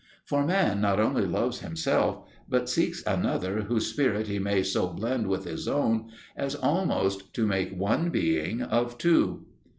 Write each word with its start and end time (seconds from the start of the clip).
For 0.25 0.43
man 0.47 0.81
not 0.81 0.99
only 0.99 1.27
loves 1.27 1.59
himself, 1.59 2.27
but 2.49 2.67
seeks 2.67 3.03
another 3.05 3.61
whose 3.67 3.85
spirit 3.85 4.25
he 4.25 4.39
may 4.39 4.63
so 4.63 4.87
blend 4.87 5.27
with 5.27 5.43
his 5.45 5.67
own 5.67 6.09
as 6.35 6.55
almost 6.55 7.31
to 7.35 7.45
make 7.45 7.77
one 7.77 8.09
being 8.09 8.63
of 8.63 8.97
two. 8.97 9.45